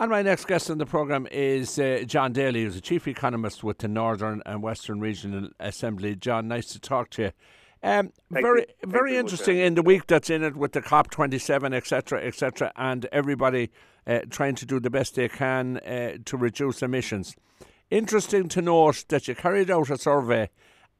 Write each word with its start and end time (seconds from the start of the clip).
And 0.00 0.10
my 0.10 0.22
next 0.22 0.46
guest 0.46 0.70
on 0.70 0.78
the 0.78 0.86
programme 0.86 1.28
is 1.30 1.78
uh, 1.78 2.02
John 2.04 2.32
Daly, 2.32 2.64
who's 2.64 2.74
a 2.74 2.80
chief 2.80 3.06
economist 3.06 3.62
with 3.62 3.78
the 3.78 3.86
Northern 3.86 4.42
and 4.44 4.60
Western 4.60 4.98
Regional 4.98 5.50
Assembly. 5.60 6.16
John, 6.16 6.48
nice 6.48 6.66
to 6.72 6.80
talk 6.80 7.10
to 7.10 7.22
you. 7.22 7.30
Um, 7.80 8.12
very, 8.28 8.66
you. 8.82 8.90
very 8.90 9.16
interesting 9.16 9.58
in 9.58 9.74
the 9.74 9.82
week 9.82 10.08
that's 10.08 10.30
in 10.30 10.42
it 10.42 10.56
with 10.56 10.72
the 10.72 10.80
COP27, 10.80 11.72
etc., 11.72 12.24
etc., 12.24 12.72
and 12.74 13.06
everybody 13.12 13.70
uh, 14.04 14.20
trying 14.30 14.56
to 14.56 14.66
do 14.66 14.80
the 14.80 14.90
best 14.90 15.14
they 15.14 15.28
can 15.28 15.76
uh, 15.78 16.16
to 16.24 16.36
reduce 16.36 16.82
emissions. 16.82 17.36
Interesting 17.88 18.48
to 18.48 18.62
note 18.62 19.04
that 19.10 19.28
you 19.28 19.36
carried 19.36 19.70
out 19.70 19.90
a 19.90 19.98
survey 19.98 20.50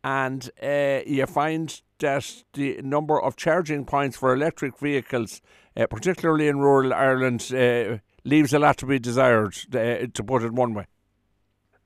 and 0.05 0.51
uh, 0.63 1.01
you 1.05 1.27
find 1.27 1.81
that 1.99 2.45
the 2.53 2.81
number 2.83 3.21
of 3.21 3.35
charging 3.35 3.87
points 3.87 4.19
for 4.19 4.33
electric 4.33 4.79
vehicles, 4.79 5.41
uh, 5.77 5.87
particularly 5.87 6.47
in 6.47 6.59
rural 6.59 6.93
Ireland, 6.93 7.51
uh, 7.53 7.99
leaves 8.25 8.53
a 8.53 8.59
lot 8.59 8.79
to 8.79 8.87
be 8.87 8.99
desired, 8.99 9.55
uh, 9.75 10.07
to 10.13 10.25
put 10.25 10.43
it 10.43 10.53
one 10.53 10.75
way. 10.75 10.87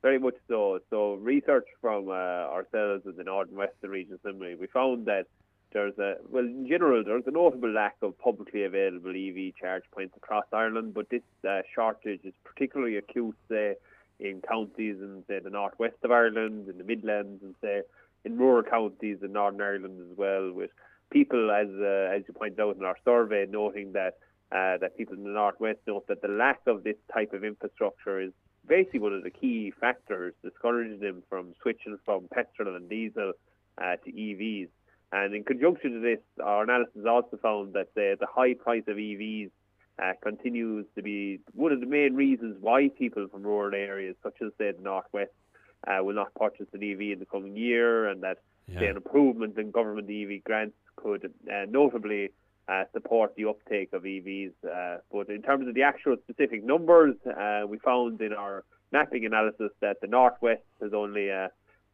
Very 0.01 0.19
much 0.19 0.35
so. 0.47 0.79
So 0.89 1.15
research 1.15 1.67
from 1.81 2.07
uh, 2.07 2.11
ourselves 2.11 3.05
in 3.05 3.17
the 3.17 3.23
Northern 3.23 3.57
Western 3.57 3.91
Region 3.91 4.17
Assembly, 4.23 4.55
we 4.55 4.67
found 4.67 5.05
that 5.07 5.27
there's 5.71 5.97
a 5.99 6.15
well 6.29 6.45
in 6.45 6.67
general 6.67 7.03
there's 7.03 7.27
a 7.27 7.31
notable 7.31 7.69
lack 7.69 7.95
of 8.01 8.17
publicly 8.17 8.63
available 8.63 9.11
EV 9.11 9.53
charge 9.55 9.83
points 9.91 10.15
across 10.17 10.45
Ireland, 10.51 10.93
but 10.93 11.09
this 11.09 11.21
uh, 11.47 11.61
shortage 11.75 12.21
is 12.23 12.33
particularly 12.43 12.97
acute, 12.97 13.35
say, 13.49 13.75
in 14.19 14.41
counties 14.41 14.97
in 14.99 15.23
say 15.27 15.39
the 15.39 15.49
northwest 15.49 15.97
of 16.03 16.11
Ireland, 16.11 16.69
in 16.69 16.77
the 16.77 16.83
Midlands, 16.83 17.43
and 17.43 17.55
say 17.61 17.81
in 18.25 18.37
rural 18.37 18.63
counties 18.63 19.17
in 19.21 19.33
Northern 19.33 19.61
Ireland 19.61 19.99
as 20.09 20.17
well, 20.17 20.51
with 20.51 20.71
people, 21.09 21.51
as 21.51 21.67
uh, 21.67 22.15
as 22.15 22.23
you 22.27 22.33
pointed 22.33 22.59
out 22.59 22.77
in 22.77 22.85
our 22.85 22.97
survey, 23.05 23.45
noting 23.49 23.93
that 23.93 24.17
uh, 24.51 24.77
that 24.77 24.97
people 24.97 25.15
in 25.15 25.23
the 25.23 25.29
northwest 25.29 25.79
note 25.87 26.07
that 26.07 26.21
the 26.21 26.27
lack 26.27 26.59
of 26.67 26.83
this 26.83 26.95
type 27.13 27.33
of 27.33 27.43
infrastructure 27.43 28.19
is 28.19 28.31
basically 28.67 28.99
one 28.99 29.13
of 29.13 29.23
the 29.23 29.29
key 29.29 29.71
factors 29.79 30.33
discouraging 30.43 30.99
them 30.99 31.23
from 31.29 31.53
switching 31.61 31.97
from 32.05 32.27
petrol 32.33 32.75
and 32.75 32.89
diesel 32.89 33.33
uh, 33.79 33.95
to 34.03 34.11
EVs. 34.11 34.69
And 35.11 35.33
in 35.33 35.43
conjunction 35.43 35.93
to 35.93 35.99
this, 35.99 36.19
our 36.43 36.63
analysis 36.63 37.05
also 37.07 37.37
found 37.41 37.73
that 37.73 37.87
the, 37.95 38.15
the 38.19 38.27
high 38.27 38.53
price 38.53 38.83
of 38.87 38.97
EVs 38.97 39.49
uh, 40.01 40.13
continues 40.23 40.85
to 40.95 41.01
be 41.01 41.39
one 41.53 41.71
of 41.71 41.79
the 41.79 41.85
main 41.85 42.15
reasons 42.15 42.57
why 42.59 42.89
people 42.89 43.27
from 43.27 43.43
rural 43.43 43.73
areas, 43.73 44.15
such 44.23 44.35
as 44.41 44.51
say 44.57 44.71
the 44.71 44.81
northwest, 44.81 45.31
uh, 45.87 46.03
will 46.03 46.13
not 46.13 46.33
purchase 46.35 46.67
an 46.73 46.83
EV 46.83 47.01
in 47.01 47.19
the 47.19 47.25
coming 47.25 47.55
year, 47.55 48.07
and 48.07 48.21
that 48.23 48.39
yeah. 48.67 48.79
say, 48.79 48.87
an 48.87 48.97
improvement 48.97 49.57
in 49.57 49.71
government 49.71 50.09
EV 50.09 50.43
grants 50.43 50.75
could 50.95 51.31
uh, 51.51 51.65
notably 51.69 52.29
uh, 52.69 52.83
support 52.93 53.35
the 53.35 53.45
uptake 53.45 53.93
of 53.93 54.03
EVs. 54.03 54.53
Uh, 54.63 54.97
but 55.11 55.29
in 55.29 55.41
terms 55.41 55.67
of 55.67 55.73
the 55.73 55.83
actual 55.83 56.15
specific 56.23 56.63
numbers, 56.63 57.15
uh, 57.25 57.63
we 57.67 57.79
found 57.79 58.21
in 58.21 58.33
our 58.33 58.63
mapping 58.91 59.25
analysis 59.25 59.71
that 59.81 59.99
the 60.01 60.07
Northwest 60.07 60.61
has 60.81 60.93
only 60.93 61.31
uh, 61.31 61.47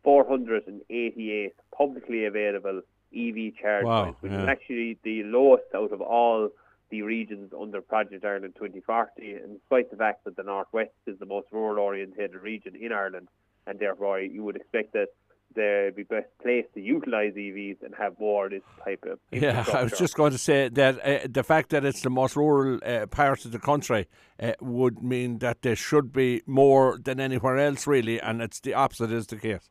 488 0.04 1.54
publicly 1.76 2.26
available 2.26 2.82
EV 3.16 3.56
charge 3.62 3.86
wow, 3.86 4.04
points, 4.06 4.22
which 4.22 4.32
yeah. 4.32 4.44
is 4.44 4.50
actually 4.50 4.98
the 5.04 5.24
lowest 5.24 5.66
out 5.74 5.92
of 5.92 6.02
all 6.02 6.50
the 6.90 7.02
regions 7.02 7.52
under 7.60 7.82
Project 7.82 8.24
Ireland 8.24 8.54
2040, 8.56 9.34
and 9.34 9.60
despite 9.60 9.90
the 9.90 9.98
fact 9.98 10.26
that 10.26 10.36
the 10.36 10.44
Northwest 10.44 10.92
is 11.08 11.18
the 11.20 11.26
most 11.26 11.48
rural 11.52 11.80
oriented 11.80 12.36
region 12.36 12.76
in 12.76 12.92
Ireland, 12.92 13.28
and 13.66 13.80
therefore 13.80 14.20
you 14.20 14.44
would 14.44 14.56
expect 14.56 14.94
that 14.94 15.08
they'd 15.54 15.96
be 15.96 16.04
best 16.04 16.28
placed 16.42 16.74
to 16.74 16.82
utilise 16.82 17.34
EVs 17.34 17.84
and 17.84 17.94
have 17.98 18.20
more 18.20 18.46
of 18.46 18.52
this 18.52 18.62
type 18.84 19.04
of. 19.10 19.20
Yeah, 19.32 19.66
I 19.74 19.84
was 19.84 19.94
just 19.94 20.16
going 20.16 20.32
to 20.32 20.38
say 20.38 20.70
that 20.70 21.00
uh, 21.06 21.28
the 21.30 21.44
fact 21.44 21.70
that 21.70 21.86
it's 21.86 22.02
the 22.02 22.10
most 22.10 22.36
rural 22.36 22.80
uh, 22.86 23.06
part 23.08 23.46
of 23.46 23.52
the 23.52 23.60
country 23.60 24.08
uh, 24.42 24.54
would 24.62 25.02
mean 25.04 25.40
that 25.40 25.62
there 25.62 25.76
should 25.76 26.12
be 26.12 26.42
more 26.46 27.00
than 27.02 27.20
anywhere 27.20 27.58
else, 27.58 27.88
really, 27.88 28.20
and 28.20 28.42
it's 28.42 28.60
the 28.60 28.74
opposite 28.74 29.12
is 29.12 29.28
the 29.28 29.38
case. 29.38 29.70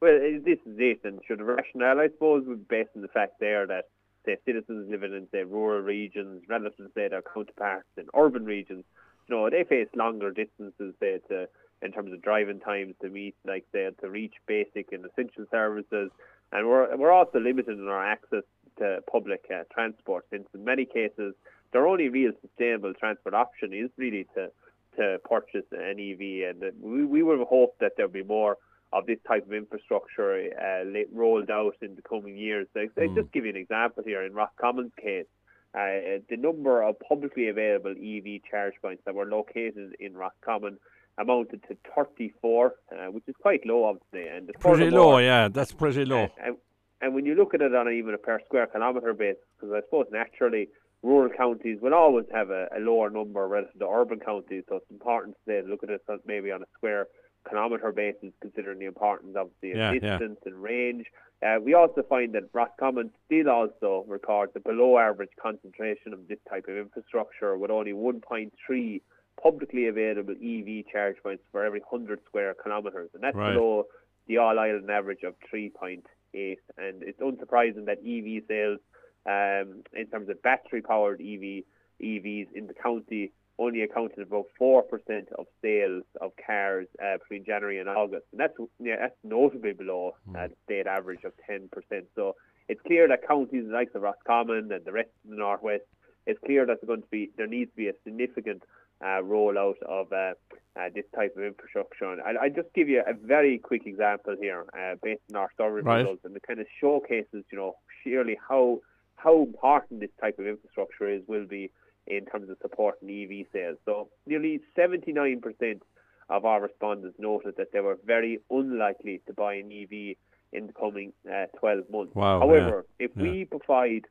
Well, 0.00 0.18
this 0.44 0.58
is 0.66 0.76
it, 0.78 1.00
and 1.04 1.20
should 1.26 1.38
the 1.38 1.44
rationale, 1.44 2.00
I 2.00 2.08
suppose, 2.08 2.44
would 2.46 2.68
be 2.68 2.76
based 2.78 2.90
on 2.96 3.02
the 3.02 3.08
fact 3.08 3.40
there 3.40 3.66
that 3.66 3.84
say 4.24 4.36
citizens 4.44 4.90
living 4.90 5.14
in 5.14 5.26
say 5.32 5.44
rural 5.44 5.80
regions, 5.80 6.42
relative 6.48 6.76
to 6.86 6.92
say 6.94 7.08
their 7.08 7.22
counterparts 7.22 7.88
in 7.96 8.06
urban 8.14 8.44
regions, 8.44 8.84
you 9.28 9.34
know, 9.34 9.48
they 9.50 9.64
face 9.64 9.88
longer 9.94 10.30
distances, 10.30 10.94
say 11.00 11.18
to 11.28 11.48
in 11.82 11.92
terms 11.92 12.12
of 12.12 12.22
driving 12.22 12.60
times 12.60 12.94
to 13.02 13.08
meet, 13.08 13.34
like 13.46 13.64
say, 13.72 13.88
to 14.00 14.08
reach 14.08 14.34
basic 14.46 14.92
and 14.92 15.04
essential 15.04 15.44
services. 15.50 16.10
And 16.52 16.66
we're, 16.66 16.96
we're 16.96 17.12
also 17.12 17.38
limited 17.38 17.78
in 17.78 17.88
our 17.88 18.04
access 18.04 18.44
to 18.78 19.00
public 19.10 19.44
uh, 19.52 19.64
transport, 19.72 20.26
since 20.30 20.46
in 20.54 20.64
many 20.64 20.84
cases, 20.84 21.34
their 21.72 21.86
only 21.86 22.08
real 22.08 22.32
sustainable 22.40 22.94
transport 22.94 23.34
option 23.34 23.72
is 23.72 23.90
really 23.96 24.26
to, 24.34 24.50
to 24.96 25.18
purchase 25.28 25.64
an 25.72 25.98
EV. 25.98 26.50
And 26.50 26.72
we, 26.80 27.04
we 27.04 27.22
would 27.22 27.46
hope 27.46 27.76
that 27.80 27.92
there'll 27.96 28.12
be 28.12 28.22
more 28.22 28.56
of 28.92 29.06
this 29.06 29.18
type 29.26 29.46
of 29.46 29.52
infrastructure 29.52 30.50
uh, 30.58 30.84
rolled 31.12 31.50
out 31.50 31.74
in 31.82 31.96
the 31.96 32.02
coming 32.02 32.36
years. 32.36 32.66
So, 32.72 32.80
mm. 32.80 33.14
Just 33.14 33.32
give 33.32 33.44
you 33.44 33.50
an 33.50 33.56
example 33.56 34.02
here, 34.04 34.22
in 34.22 34.32
Roscommon's 34.32 34.92
case, 35.00 35.26
uh, 35.74 36.22
the 36.30 36.36
number 36.38 36.82
of 36.82 36.96
publicly 37.00 37.48
available 37.48 37.90
EV 37.90 38.40
charge 38.50 38.74
points 38.80 39.02
that 39.04 39.14
were 39.14 39.26
located 39.26 39.96
in 40.00 40.14
Roscommon 40.14 40.78
amounted 41.18 41.62
to 41.68 41.76
34, 41.94 42.74
uh, 42.92 42.96
which 43.10 43.24
is 43.26 43.34
quite 43.40 43.64
low, 43.66 43.84
obviously. 43.84 44.28
And 44.28 44.50
pretty 44.60 44.90
low, 44.90 45.18
yeah, 45.18 45.48
that's 45.48 45.72
pretty 45.72 46.04
low. 46.04 46.24
Uh, 46.24 46.28
and, 46.44 46.56
and, 47.00 47.14
when 47.14 47.26
you 47.26 47.34
look 47.34 47.54
at 47.54 47.62
it 47.62 47.74
on 47.74 47.90
even 47.92 48.14
a 48.14 48.18
per 48.18 48.40
square 48.44 48.66
kilometre 48.66 49.14
basis, 49.14 49.42
because 49.58 49.74
I 49.74 49.80
suppose 49.86 50.06
naturally 50.12 50.68
rural 51.02 51.30
counties 51.36 51.78
will 51.80 51.94
always 51.94 52.26
have 52.32 52.50
a, 52.50 52.68
a, 52.76 52.80
lower 52.80 53.10
number 53.10 53.46
relative 53.46 53.78
to 53.78 53.86
urban 53.86 54.18
counties, 54.18 54.64
so 54.68 54.76
it's 54.76 54.90
important 54.90 55.36
to 55.48 55.62
look 55.66 55.82
at 55.82 55.90
it 55.90 56.02
maybe 56.26 56.50
on 56.50 56.62
a 56.62 56.66
square 56.76 57.06
kilometre 57.48 57.92
basis, 57.92 58.32
considering 58.40 58.78
the 58.78 58.86
importance 58.86 59.36
of 59.36 59.50
the 59.62 59.68
yeah, 59.68 59.92
distance 59.92 60.38
yeah. 60.44 60.52
and 60.52 60.62
range. 60.62 61.06
Uh, 61.42 61.56
we 61.62 61.74
also 61.74 62.02
find 62.08 62.34
that 62.34 62.44
Roscommon 62.52 63.10
still 63.26 63.48
also 63.50 64.04
records 64.08 64.52
a 64.56 64.60
below 64.60 64.98
average 64.98 65.30
concentration 65.40 66.12
of 66.12 66.26
this 66.28 66.38
type 66.48 66.64
of 66.68 66.76
infrastructure, 66.76 67.56
with 67.56 67.70
only 67.70 67.92
1.3 67.92 69.00
publicly 69.42 69.88
available 69.88 70.34
EV 70.34 70.86
charge 70.92 71.16
points 71.22 71.42
for 71.52 71.64
every 71.64 71.80
100 71.80 72.20
square 72.26 72.54
kilometres, 72.62 73.10
and 73.14 73.22
that's 73.22 73.36
right. 73.36 73.54
below 73.54 73.84
the 74.26 74.38
all 74.38 74.58
island 74.58 74.90
average 74.90 75.22
of 75.22 75.34
3.8. 75.52 76.02
And 76.34 77.02
it's 77.02 77.20
unsurprising 77.20 77.86
that 77.86 77.98
EV 77.98 78.42
sales, 78.48 78.80
um, 79.26 79.82
in 79.92 80.06
terms 80.10 80.28
of 80.28 80.42
battery 80.42 80.82
powered 80.82 81.20
EV 81.20 81.64
EVs 82.02 82.48
in 82.54 82.66
the 82.66 82.74
county, 82.74 83.32
only 83.58 83.82
accounted 83.82 84.18
about 84.18 84.46
four 84.58 84.82
percent 84.82 85.28
of 85.38 85.46
sales 85.62 86.04
of 86.20 86.32
cars 86.44 86.86
uh, 87.02 87.16
between 87.18 87.44
January 87.44 87.78
and 87.78 87.88
August, 87.88 88.26
and 88.32 88.40
that's 88.40 88.52
yeah, 88.78 88.96
that's 89.00 89.16
notably 89.24 89.72
below 89.72 90.14
mm. 90.28 90.36
uh, 90.36 90.48
the 90.48 90.54
state 90.64 90.86
average 90.86 91.24
of 91.24 91.32
ten 91.46 91.68
percent. 91.72 92.04
So 92.14 92.36
it's 92.68 92.80
clear 92.86 93.08
that 93.08 93.26
counties 93.26 93.64
like 93.66 93.92
the 93.92 94.00
Roscommon 94.00 94.70
and 94.72 94.84
the 94.84 94.92
rest 94.92 95.08
of 95.24 95.30
the 95.30 95.36
northwest, 95.36 95.84
it's 96.26 96.38
clear 96.44 96.66
that 96.66 96.86
going 96.86 97.02
to 97.02 97.08
be 97.08 97.30
there 97.36 97.46
needs 97.46 97.70
to 97.70 97.76
be 97.76 97.88
a 97.88 97.94
significant 98.04 98.62
uh, 99.02 99.20
rollout 99.22 99.80
of 99.86 100.12
uh, 100.12 100.32
uh, 100.76 100.88
this 100.94 101.04
type 101.14 101.34
of 101.36 101.44
infrastructure. 101.44 102.12
And 102.12 102.20
I, 102.22 102.44
I 102.44 102.48
just 102.48 102.72
give 102.74 102.88
you 102.88 103.02
a 103.06 103.12
very 103.14 103.58
quick 103.58 103.86
example 103.86 104.36
here, 104.40 104.64
uh, 104.78 104.94
based 105.02 105.22
on 105.30 105.36
our 105.36 105.50
survey 105.56 105.82
right. 105.82 105.98
results, 105.98 106.24
and 106.24 106.36
it 106.36 106.42
kind 106.46 106.60
of 106.60 106.66
showcases, 106.80 107.44
you 107.50 107.58
know, 107.58 107.76
sheerly 108.02 108.38
how 108.48 108.80
how 109.16 109.42
important 109.42 110.00
this 110.00 110.10
type 110.20 110.38
of 110.38 110.46
infrastructure 110.46 111.08
is 111.08 111.22
will 111.26 111.46
be 111.46 111.70
in 112.06 112.24
terms 112.26 112.48
of 112.50 112.56
supporting 112.62 113.08
EV 113.10 113.46
sales. 113.52 113.78
So 113.84 114.08
nearly 114.26 114.60
79% 114.78 115.80
of 116.28 116.44
our 116.44 116.60
respondents 116.60 117.16
noted 117.18 117.54
that 117.56 117.72
they 117.72 117.80
were 117.80 117.98
very 118.04 118.40
unlikely 118.50 119.22
to 119.26 119.32
buy 119.32 119.54
an 119.54 119.72
EV 119.72 120.16
in 120.52 120.68
the 120.68 120.72
coming 120.72 121.12
uh, 121.28 121.46
12 121.58 121.90
months. 121.90 122.14
Wow, 122.14 122.40
However, 122.40 122.84
yeah, 123.00 123.06
if 123.06 123.10
yeah. 123.16 123.22
we 123.22 123.44
provide 123.46 124.04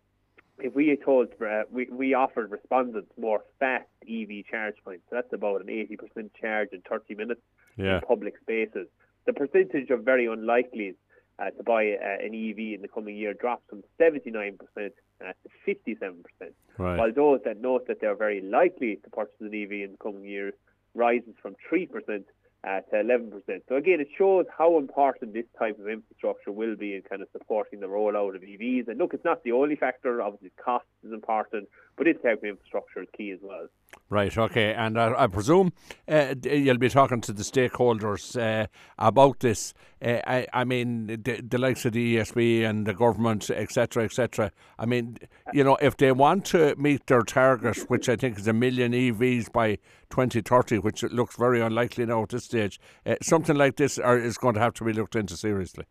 if 0.59 0.73
we 0.73 0.97
told 1.03 1.27
uh, 1.41 1.63
we, 1.69 1.87
we 1.91 2.13
offered 2.13 2.51
respondents 2.51 3.11
more 3.17 3.43
fast 3.59 3.85
EV 4.07 4.45
charge 4.49 4.75
points, 4.83 5.03
so 5.09 5.15
that's 5.15 5.33
about 5.33 5.61
an 5.61 5.67
80% 5.67 6.29
charge 6.39 6.69
in 6.71 6.81
30 6.81 7.15
minutes 7.15 7.41
yeah. 7.77 7.95
in 7.95 8.01
public 8.01 8.35
spaces. 8.41 8.87
The 9.25 9.33
percentage 9.33 9.89
of 9.89 10.03
very 10.03 10.27
unlikely 10.27 10.95
uh, 11.39 11.49
to 11.51 11.63
buy 11.63 11.91
uh, 11.93 12.25
an 12.25 12.33
EV 12.33 12.75
in 12.75 12.79
the 12.81 12.87
coming 12.87 13.15
year 13.17 13.33
drops 13.33 13.63
from 13.69 13.83
79% 13.99 14.57
uh, 14.77 14.89
to 15.19 15.75
57%, 15.75 16.13
right. 16.77 16.97
while 16.97 17.13
those 17.13 17.39
that 17.45 17.59
note 17.59 17.87
that 17.87 17.99
they're 17.99 18.15
very 18.15 18.41
likely 18.41 18.97
to 19.03 19.09
purchase 19.09 19.35
an 19.41 19.47
EV 19.47 19.71
in 19.71 19.91
the 19.91 19.97
coming 20.01 20.23
year 20.23 20.53
rises 20.93 21.33
from 21.41 21.55
3% 21.71 21.89
uh, 22.65 22.81
to 22.81 22.95
11%. 22.95 23.61
So 23.69 23.75
again, 23.75 23.99
it 23.99 24.07
shows 24.17 24.45
how 24.57 24.77
important 24.77 25.33
this 25.33 25.45
type 25.59 25.79
of 25.79 25.87
infrastructure 25.87 26.51
will 26.51 26.75
be 26.75 26.95
in 26.95 27.01
kind 27.03 27.21
of 27.21 27.27
supporting 27.31 27.79
the 27.79 27.87
rollout 27.87 28.35
of 28.35 28.41
EVs. 28.41 28.87
And 28.87 28.97
look, 28.97 29.13
it's 29.13 29.25
not 29.25 29.43
the 29.43 29.51
only 29.51 29.75
factor. 29.75 30.21
Obviously, 30.21 30.51
cost 30.63 30.85
is 31.05 31.13
important, 31.13 31.67
but 31.97 32.07
its 32.07 32.19
of 32.25 32.43
infrastructure 32.43 33.01
is 33.01 33.07
key 33.15 33.31
as 33.31 33.39
well. 33.41 33.67
Right, 34.09 34.37
okay. 34.37 34.73
And 34.73 34.99
I, 34.99 35.23
I 35.23 35.27
presume 35.27 35.71
uh, 36.07 36.35
you'll 36.43 36.77
be 36.77 36.89
talking 36.89 37.21
to 37.21 37.31
the 37.31 37.43
stakeholders 37.43 38.39
uh, 38.39 38.67
about 38.99 39.39
this. 39.39 39.73
Uh, 40.03 40.19
I, 40.27 40.47
I 40.53 40.63
mean, 40.65 41.07
the, 41.07 41.41
the, 41.41 41.57
likes 41.57 41.85
of 41.85 41.93
the 41.93 42.17
ESB 42.17 42.63
and 42.63 42.85
the 42.85 42.93
government, 42.93 43.49
etc., 43.49 44.03
etc. 44.03 44.51
I 44.77 44.85
mean, 44.85 45.17
you 45.53 45.63
know, 45.63 45.77
if 45.81 45.97
they 45.97 46.11
want 46.11 46.45
to 46.45 46.75
meet 46.75 47.07
their 47.07 47.23
target, 47.23 47.77
which 47.89 48.09
I 48.09 48.15
think 48.15 48.37
is 48.37 48.47
a 48.47 48.53
million 48.53 48.91
EVs 48.91 49.51
by 49.51 49.77
2030, 50.09 50.79
which 50.79 51.03
looks 51.03 51.35
very 51.37 51.61
unlikely 51.61 52.05
now 52.05 52.23
at 52.23 52.29
this 52.29 52.43
stage, 52.43 52.79
uh, 53.05 53.15
something 53.21 53.55
like 53.55 53.77
this 53.77 53.97
are, 53.97 54.17
is 54.17 54.37
going 54.37 54.55
to 54.55 54.61
have 54.61 54.73
to 54.75 54.83
be 54.83 54.93
looked 54.93 55.15
into 55.15 55.37
seriously. 55.37 55.85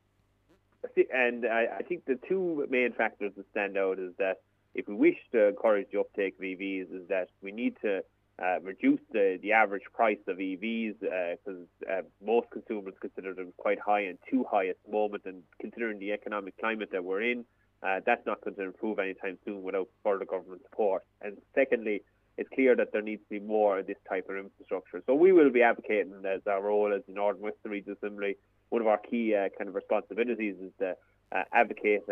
And 1.12 1.46
I, 1.46 1.78
I 1.78 1.82
think 1.82 2.04
the 2.04 2.18
two 2.28 2.66
main 2.68 2.92
factors 2.92 3.32
that 3.36 3.46
stand 3.50 3.76
out 3.78 3.98
is 3.98 4.12
that 4.18 4.36
if 4.74 4.88
we 4.88 4.94
wish 4.94 5.16
to 5.32 5.48
encourage 5.48 5.88
the 5.92 6.00
uptake 6.00 6.34
of 6.38 6.42
EVs, 6.42 6.94
is 6.94 7.08
that 7.08 7.28
we 7.42 7.52
need 7.52 7.76
to 7.82 8.02
uh, 8.42 8.58
reduce 8.62 9.00
the, 9.12 9.38
the 9.42 9.52
average 9.52 9.84
price 9.92 10.18
of 10.26 10.38
EVs 10.38 10.94
because 11.00 11.66
uh, 11.88 11.92
uh, 11.92 12.02
most 12.24 12.50
consumers 12.50 12.94
consider 13.00 13.32
them 13.32 13.52
quite 13.56 13.78
high 13.78 14.00
and 14.00 14.18
too 14.28 14.44
high 14.50 14.66
at 14.68 14.76
the 14.84 14.92
moment. 14.92 15.22
And 15.24 15.42
considering 15.60 15.98
the 15.98 16.12
economic 16.12 16.58
climate 16.58 16.88
that 16.92 17.04
we're 17.04 17.22
in, 17.22 17.44
uh, 17.82 18.00
that's 18.04 18.26
not 18.26 18.40
going 18.42 18.56
to 18.56 18.62
improve 18.62 18.98
anytime 18.98 19.38
soon 19.44 19.62
without 19.62 19.88
further 20.02 20.24
government 20.24 20.62
support. 20.68 21.04
And 21.20 21.36
secondly, 21.54 22.02
it's 22.36 22.48
clear 22.52 22.74
that 22.74 22.90
there 22.92 23.02
needs 23.02 23.22
to 23.22 23.40
be 23.40 23.46
more 23.46 23.78
of 23.78 23.86
this 23.86 23.98
type 24.08 24.28
of 24.28 24.36
infrastructure. 24.36 25.02
So 25.06 25.14
we 25.14 25.30
will 25.30 25.50
be 25.50 25.62
advocating 25.62 26.14
as 26.26 26.40
our 26.48 26.62
role 26.62 26.92
as 26.92 27.02
the 27.06 27.14
Northern 27.14 27.42
Western 27.42 27.70
Region 27.70 27.92
Assembly. 27.92 28.36
One 28.70 28.80
of 28.82 28.88
our 28.88 28.98
key 28.98 29.36
uh, 29.36 29.50
kind 29.56 29.68
of 29.68 29.76
responsibilities 29.76 30.56
is 30.60 30.72
to 30.80 30.96
uh, 31.30 31.44
advocate 31.52 32.02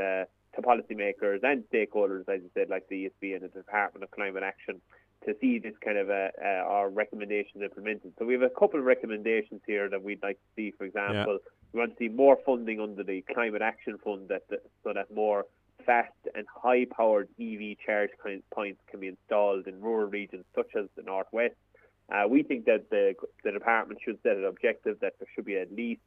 to 0.54 0.62
policymakers 0.62 1.40
and 1.42 1.64
stakeholders, 1.72 2.28
as 2.28 2.42
you 2.42 2.50
said, 2.54 2.68
like 2.68 2.88
the 2.88 3.10
ESB 3.22 3.34
and 3.34 3.42
the 3.42 3.48
Department 3.48 4.04
of 4.04 4.10
Climate 4.10 4.42
Action, 4.42 4.80
to 5.26 5.34
see 5.40 5.58
this 5.58 5.74
kind 5.84 5.98
of 5.98 6.10
uh, 6.10 6.28
uh, 6.42 6.64
our 6.66 6.90
recommendations 6.90 7.62
implemented. 7.62 8.12
So 8.18 8.24
we 8.24 8.34
have 8.34 8.42
a 8.42 8.50
couple 8.50 8.80
of 8.80 8.86
recommendations 8.86 9.60
here 9.66 9.88
that 9.88 10.02
we'd 10.02 10.22
like 10.22 10.36
to 10.36 10.48
see. 10.56 10.72
For 10.76 10.84
example, 10.84 11.38
yeah. 11.40 11.50
we 11.72 11.80
want 11.80 11.92
to 11.92 11.96
see 11.98 12.08
more 12.08 12.38
funding 12.44 12.80
under 12.80 13.02
the 13.02 13.24
Climate 13.32 13.62
Action 13.62 13.98
Fund, 14.02 14.28
that, 14.28 14.42
that 14.50 14.60
so 14.82 14.92
that 14.92 15.14
more 15.14 15.46
fast 15.86 16.12
and 16.34 16.46
high-powered 16.62 17.28
EV 17.40 17.76
charge 17.84 18.10
points 18.52 18.80
can 18.90 19.00
be 19.00 19.08
installed 19.08 19.66
in 19.66 19.80
rural 19.80 20.08
regions 20.08 20.44
such 20.54 20.70
as 20.76 20.86
the 20.96 21.02
northwest. 21.02 21.54
Uh, 22.12 22.24
we 22.28 22.42
think 22.42 22.64
that 22.66 22.90
the 22.90 23.14
the 23.44 23.52
department 23.52 24.00
should 24.04 24.18
set 24.22 24.36
an 24.36 24.44
objective 24.44 24.98
that 25.00 25.14
there 25.18 25.28
should 25.34 25.44
be 25.44 25.56
at 25.56 25.72
least 25.72 26.00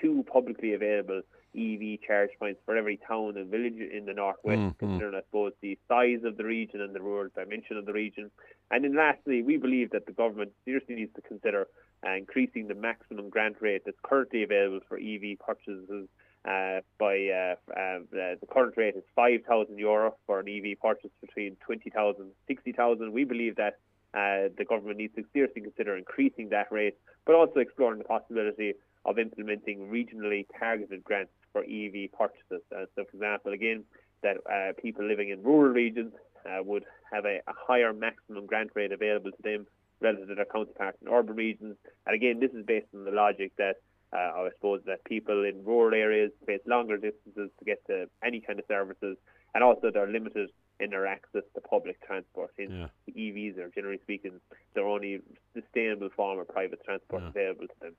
two 0.00 0.24
publicly 0.32 0.74
available 0.74 1.22
EV 1.56 2.00
charge 2.06 2.30
points 2.38 2.60
for 2.64 2.76
every 2.76 2.98
town 3.08 3.36
and 3.36 3.50
village 3.50 3.74
in 3.74 4.06
the 4.06 4.14
northwest, 4.14 4.58
mm-hmm. 4.58 4.78
considering, 4.78 5.14
I 5.14 5.22
suppose, 5.22 5.52
the 5.60 5.78
size 5.88 6.20
of 6.24 6.36
the 6.36 6.44
region 6.44 6.80
and 6.80 6.94
the 6.94 7.00
rural 7.00 7.28
dimension 7.34 7.76
of 7.76 7.86
the 7.86 7.92
region. 7.92 8.30
And 8.70 8.84
then 8.84 8.96
lastly, 8.96 9.42
we 9.42 9.56
believe 9.56 9.90
that 9.90 10.06
the 10.06 10.12
government 10.12 10.52
seriously 10.64 10.94
needs 10.94 11.14
to 11.14 11.22
consider 11.22 11.66
uh, 12.06 12.12
increasing 12.12 12.68
the 12.68 12.74
maximum 12.74 13.28
grant 13.28 13.56
rate 13.60 13.82
that's 13.84 13.98
currently 14.02 14.42
available 14.42 14.80
for 14.88 14.96
EV 14.96 15.38
purchases 15.44 16.08
uh, 16.44 16.80
by 16.98 17.28
uh, 17.28 17.54
uh, 17.72 17.98
the 18.10 18.46
current 18.50 18.74
rate 18.76 18.94
is 18.96 19.04
5,000 19.14 19.78
euro 19.78 20.16
for 20.26 20.40
an 20.40 20.48
EV 20.48 20.80
purchase 20.80 21.10
between 21.20 21.56
20,000 21.66 22.22
and 22.22 22.30
60,000. 22.46 23.12
We 23.12 23.24
believe 23.24 23.56
that 23.56 23.78
uh, 24.14 24.48
the 24.56 24.64
government 24.66 24.98
needs 24.98 25.14
to 25.16 25.24
seriously 25.32 25.62
consider 25.62 25.96
increasing 25.96 26.48
that 26.50 26.72
rate, 26.72 26.94
but 27.26 27.34
also 27.34 27.60
exploring 27.60 27.98
the 27.98 28.04
possibility 28.04 28.74
of 29.04 29.18
implementing 29.18 29.88
regionally 29.88 30.46
targeted 30.58 31.02
grants 31.02 31.32
for 31.52 31.62
EV 31.62 32.12
purchases. 32.16 32.62
Uh, 32.74 32.84
so, 32.94 33.04
for 33.10 33.16
example, 33.16 33.52
again, 33.52 33.84
that 34.22 34.36
uh, 34.50 34.72
people 34.80 35.06
living 35.06 35.30
in 35.30 35.42
rural 35.42 35.72
regions 35.72 36.12
uh, 36.46 36.62
would 36.62 36.84
have 37.12 37.24
a, 37.24 37.38
a, 37.46 37.54
higher 37.66 37.92
maximum 37.92 38.46
grant 38.46 38.70
rate 38.74 38.92
available 38.92 39.30
to 39.30 39.42
them 39.42 39.66
relative 40.00 40.28
to 40.28 40.34
their 40.34 40.44
counterparts 40.44 40.98
in 41.02 41.08
urban 41.08 41.36
regions. 41.36 41.76
And 42.06 42.14
again, 42.14 42.40
this 42.40 42.50
is 42.52 42.64
based 42.66 42.86
on 42.94 43.04
the 43.04 43.10
logic 43.10 43.52
that 43.58 43.76
uh, 44.12 44.16
I 44.16 44.48
suppose 44.56 44.80
that 44.86 45.04
people 45.04 45.44
in 45.44 45.64
rural 45.64 45.94
areas 45.94 46.32
face 46.46 46.60
longer 46.66 46.96
distances 46.96 47.50
to 47.58 47.64
get 47.64 47.84
to 47.86 48.06
any 48.24 48.40
kind 48.40 48.58
of 48.58 48.64
services, 48.66 49.16
and 49.54 49.62
also 49.62 49.90
they're 49.92 50.10
limited 50.10 50.50
in 50.80 50.90
their 50.90 51.06
access 51.06 51.42
to 51.54 51.60
public 51.60 52.04
transport. 52.04 52.50
In 52.58 52.88
yeah. 53.06 53.14
EVs 53.14 53.58
are 53.58 53.70
generally 53.74 54.00
speaking 54.02 54.40
the 54.74 54.80
only 54.80 55.20
sustainable 55.54 56.08
form 56.16 56.40
of 56.40 56.48
private 56.48 56.82
transport 56.84 57.22
yeah. 57.22 57.28
available 57.28 57.66
to 57.66 57.74
them. 57.80 57.92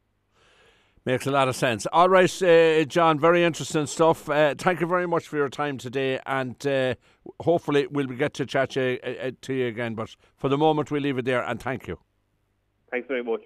Makes 1.03 1.25
a 1.25 1.31
lot 1.31 1.47
of 1.47 1.55
sense. 1.55 1.87
All 1.87 2.09
right, 2.09 2.43
uh, 2.43 2.83
John, 2.85 3.19
very 3.19 3.43
interesting 3.43 3.87
stuff. 3.87 4.29
Uh, 4.29 4.53
thank 4.55 4.81
you 4.81 4.87
very 4.87 5.07
much 5.07 5.27
for 5.27 5.37
your 5.37 5.49
time 5.49 5.79
today, 5.79 6.19
and 6.27 6.55
uh, 6.67 6.93
hopefully 7.39 7.87
we'll 7.89 8.05
get 8.05 8.35
to 8.35 8.45
chat 8.45 8.71
to, 8.71 8.99
uh, 9.01 9.27
uh, 9.27 9.31
to 9.41 9.53
you 9.53 9.67
again. 9.67 9.95
But 9.95 10.15
for 10.37 10.47
the 10.47 10.59
moment, 10.59 10.91
we'll 10.91 11.01
leave 11.01 11.17
it 11.17 11.25
there, 11.25 11.43
and 11.43 11.59
thank 11.59 11.87
you. 11.87 11.97
Thanks 12.91 13.07
very 13.07 13.23
much. 13.23 13.41